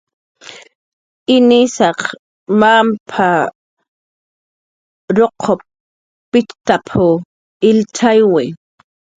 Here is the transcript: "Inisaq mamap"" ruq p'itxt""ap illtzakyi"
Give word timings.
"Inisaq 1.35 1.99
mamap"" 2.59 3.11
ruq 5.17 5.35
p'itxt""ap 6.31 6.87
illtzakyi" 7.69 8.45